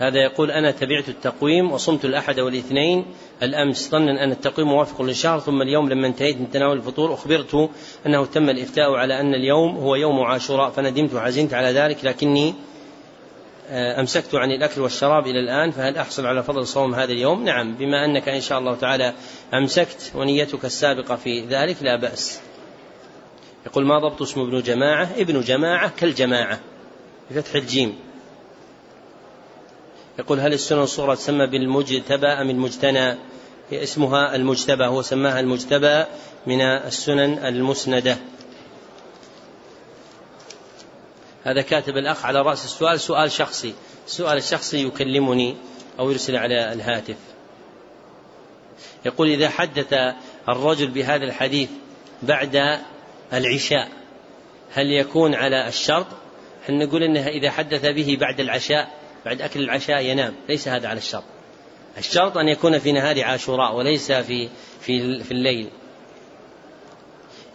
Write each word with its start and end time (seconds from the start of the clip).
هذا 0.00 0.18
يقول 0.18 0.50
أنا 0.50 0.70
تبعت 0.70 1.08
التقويم 1.08 1.72
وصمت 1.72 2.04
الأحد 2.04 2.40
والاثنين. 2.40 3.04
الأمس 3.42 3.90
ظنا 3.90 4.24
أن 4.24 4.32
التقويم 4.32 4.68
موافق 4.68 5.02
للشهر 5.02 5.40
ثم 5.40 5.62
اليوم 5.62 5.88
لما 5.88 6.06
انتهيت 6.06 6.40
من 6.40 6.50
تناول 6.50 6.76
الفطور 6.76 7.14
أخبرت 7.14 7.70
أنه 8.06 8.26
تم 8.26 8.50
الإفتاء 8.50 8.94
على 8.94 9.20
أن 9.20 9.34
اليوم 9.34 9.76
هو 9.76 9.94
يوم 9.94 10.20
عاشوراء 10.20 10.70
فندمت 10.70 11.14
وحزنت 11.14 11.54
على 11.54 11.68
ذلك 11.68 12.04
لكني 12.04 12.54
آه، 13.68 14.00
أمسكت 14.00 14.34
عن 14.34 14.50
الأكل 14.50 14.80
والشراب 14.80 15.26
إلى 15.26 15.40
الآن 15.40 15.70
فهل 15.70 15.96
أحصل 15.96 16.26
على 16.26 16.42
فضل 16.42 16.66
صوم 16.66 16.94
هذا 16.94 17.12
اليوم؟ 17.12 17.44
نعم 17.44 17.74
بما 17.74 18.04
أنك 18.04 18.28
إن 18.28 18.40
شاء 18.40 18.58
الله 18.58 18.74
تعالى 18.74 19.14
أمسكت 19.54 20.12
ونيتك 20.14 20.64
السابقة 20.64 21.16
في 21.16 21.40
ذلك 21.40 21.76
لا 21.82 21.96
بأس. 21.96 22.40
يقول 23.66 23.86
ما 23.86 23.98
ضبط 23.98 24.22
اسم 24.22 24.40
ابن 24.40 24.62
جماعة؟ 24.62 25.10
ابن 25.16 25.40
جماعة 25.40 25.92
كالجماعة 25.96 26.60
بفتح 27.30 27.54
الجيم. 27.54 28.09
يقول 30.20 30.40
هل 30.40 30.52
السنن 30.52 30.82
الصغرى 30.82 31.16
تسمى 31.16 31.46
بالمجتبى 31.46 32.26
أم 32.26 32.50
المجتنى؟ 32.50 33.10
هي 33.70 33.82
اسمها 33.82 34.36
المجتبى 34.36 34.86
هو 34.86 35.02
سماها 35.02 35.40
المجتبى 35.40 36.04
من 36.46 36.60
السنن 36.60 37.46
المسندة. 37.46 38.16
هذا 41.44 41.62
كاتب 41.62 41.96
الأخ 41.96 42.26
على 42.26 42.42
رأس 42.42 42.64
السؤال 42.64 43.00
سؤال 43.00 43.32
شخصي. 43.32 43.74
السؤال 44.06 44.38
الشخصي 44.38 44.86
يكلمني 44.86 45.56
أو 45.98 46.10
يرسل 46.10 46.36
على 46.36 46.72
الهاتف. 46.72 47.16
يقول 49.06 49.28
إذا 49.28 49.48
حدث 49.48 49.94
الرجل 50.48 50.90
بهذا 50.90 51.24
الحديث 51.24 51.68
بعد 52.22 52.80
العشاء 53.32 53.88
هل 54.72 54.86
يكون 54.92 55.34
على 55.34 55.68
الشرط؟ 55.68 56.06
إحنا 56.64 56.84
نقول 56.84 57.02
إنها 57.02 57.28
إذا 57.28 57.50
حدث 57.50 57.86
به 57.86 58.16
بعد 58.20 58.40
العشاء 58.40 58.99
بعد 59.26 59.42
أكل 59.42 59.60
العشاء 59.60 60.04
ينام 60.04 60.34
ليس 60.48 60.68
هذا 60.68 60.88
على 60.88 60.98
الشرط. 60.98 61.24
الشرط 61.98 62.38
أن 62.38 62.48
يكون 62.48 62.78
في 62.78 62.92
نهار 62.92 63.24
عاشوراء 63.24 63.76
وليس 63.76 64.12
في 64.12 64.48
في 64.80 65.22
في 65.24 65.30
الليل. 65.30 65.68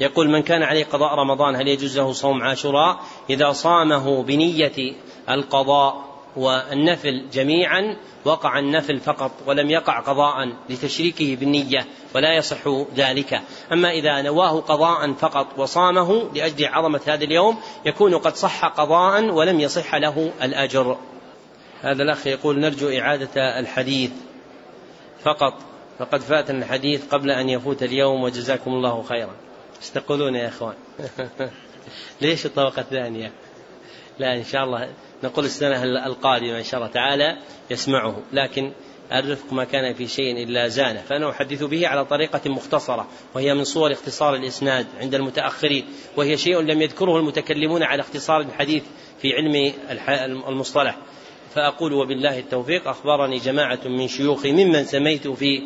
يقول 0.00 0.30
من 0.30 0.42
كان 0.42 0.62
عليه 0.62 0.84
قضاء 0.84 1.14
رمضان 1.14 1.56
هل 1.56 1.68
يجوز 1.68 1.98
له 1.98 2.12
صوم 2.12 2.42
عاشوراء؟ 2.42 3.00
إذا 3.30 3.52
صامه 3.52 4.22
بنية 4.22 4.94
القضاء 5.28 6.14
والنفل 6.36 7.24
جميعا 7.32 7.96
وقع 8.24 8.58
النفل 8.58 9.00
فقط 9.00 9.30
ولم 9.46 9.70
يقع 9.70 10.00
قضاء 10.00 10.56
لتشريكه 10.70 11.36
بالنية 11.36 11.86
ولا 12.14 12.36
يصح 12.36 12.68
ذلك. 12.96 13.40
أما 13.72 13.90
إذا 13.90 14.22
نواه 14.22 14.60
قضاء 14.60 15.12
فقط 15.12 15.46
وصامه 15.56 16.30
لأجل 16.34 16.66
عظمة 16.66 17.00
هذا 17.06 17.24
اليوم 17.24 17.58
يكون 17.86 18.18
قد 18.18 18.34
صح 18.34 18.64
قضاء 18.64 19.24
ولم 19.24 19.60
يصح 19.60 19.94
له 19.94 20.32
الأجر. 20.42 20.96
هذا 21.84 22.02
الأخ 22.02 22.26
يقول 22.26 22.60
نرجو 22.60 22.88
إعادة 22.88 23.58
الحديث 23.58 24.10
فقط 25.22 25.54
فقد 25.98 26.20
فاتنا 26.20 26.58
الحديث 26.58 27.08
قبل 27.08 27.30
أن 27.30 27.48
يفوت 27.48 27.82
اليوم 27.82 28.22
وجزاكم 28.22 28.70
الله 28.70 29.02
خيرا. 29.02 29.34
إيش 29.80 29.90
تقولون 29.90 30.34
يا 30.34 30.48
إخوان؟ 30.48 30.74
ليش 32.22 32.46
الطبقة 32.46 32.80
الثانية؟ 32.80 33.32
لا 34.18 34.36
إن 34.36 34.44
شاء 34.44 34.64
الله 34.64 34.88
نقول 35.24 35.44
السنة 35.44 35.82
القادمة 36.06 36.58
إن 36.58 36.64
شاء 36.64 36.80
الله 36.80 36.92
تعالى 36.92 37.36
يسمعه 37.70 38.22
لكن 38.32 38.72
الرفق 39.12 39.52
ما 39.52 39.64
كان 39.64 39.94
في 39.94 40.08
شيء 40.08 40.42
إلا 40.42 40.68
زانه. 40.68 41.00
فأنا 41.00 41.30
أحدث 41.30 41.62
به 41.62 41.88
على 41.88 42.04
طريقة 42.04 42.50
مختصرة 42.50 43.08
وهي 43.34 43.54
من 43.54 43.64
صور 43.64 43.92
اختصار 43.92 44.34
الإسناد 44.34 44.86
عند 45.00 45.14
المتأخرين 45.14 45.84
وهي 46.16 46.36
شيء 46.36 46.60
لم 46.60 46.82
يذكره 46.82 47.18
المتكلمون 47.18 47.82
على 47.82 48.00
اختصار 48.00 48.40
الحديث 48.40 48.82
في 49.22 49.32
علم 49.32 49.72
المصطلح. 50.48 50.98
فأقول 51.54 51.92
وبالله 51.92 52.38
التوفيق 52.38 52.88
أخبرني 52.88 53.38
جماعة 53.38 53.80
من 53.84 54.08
شيوخي 54.08 54.52
ممن 54.52 54.84
سميت 54.84 55.28
في 55.28 55.62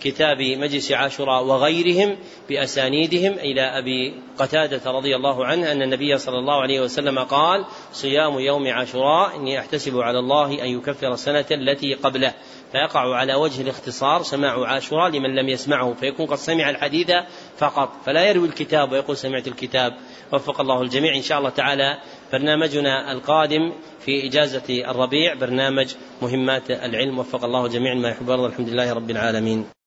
كتاب 0.00 0.40
مجلس 0.40 0.92
عاشوراء 0.92 1.44
وغيرهم 1.44 2.16
بأسانيدهم 2.48 3.32
إلى 3.32 3.60
أبي 3.60 4.14
قتادة 4.38 4.90
رضي 4.90 5.16
الله 5.16 5.46
عنه 5.46 5.72
أن 5.72 5.82
النبي 5.82 6.18
صلى 6.18 6.38
الله 6.38 6.62
عليه 6.62 6.80
وسلم 6.80 7.18
قال 7.18 7.64
صيام 7.92 8.38
يوم 8.38 8.66
عاشوراء 8.66 9.36
إني 9.36 9.58
أحتسب 9.58 9.98
على 9.98 10.18
الله 10.18 10.64
أن 10.64 10.68
يكفر 10.68 11.12
السنة 11.12 11.44
التي 11.50 11.94
قبله. 11.94 12.34
فيقع 12.72 13.16
على 13.16 13.34
وجه 13.34 13.62
الاختصار 13.62 14.22
سماع 14.22 14.66
عاشوراء 14.66 15.10
لمن 15.10 15.34
لم 15.34 15.48
يسمعه. 15.48 15.94
فيكون 16.00 16.26
قد 16.26 16.36
سمع 16.36 16.70
الحديث 16.70 17.10
فقط 17.58 17.92
فلا 18.06 18.24
يروي 18.24 18.48
الكتاب 18.48 18.92
ويقول 18.92 19.16
سمعت 19.16 19.48
الكتاب. 19.48 19.94
وفق 20.32 20.60
الله 20.60 20.82
الجميع. 20.82 21.16
إن 21.16 21.22
شاء 21.22 21.38
الله 21.38 21.50
تعالى 21.50 21.98
برنامجنا 22.32 23.12
القادم 23.12 23.72
في 24.00 24.26
إجازة 24.26 24.90
الربيع 24.90 25.34
برنامج 25.34 25.94
مهمات 26.22 26.70
العلم. 26.70 27.18
وفق 27.18 27.44
الله 27.44 27.68
جميعا 27.68 27.94
ما 27.94 28.08
يحب 28.08 28.30
الحمد 28.46 28.68
لله 28.68 28.92
رب 28.92 29.10
العالمين. 29.10 29.77